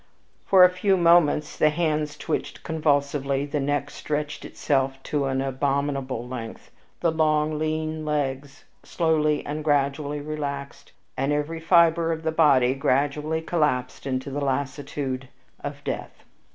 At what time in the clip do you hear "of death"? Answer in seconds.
15.59-16.23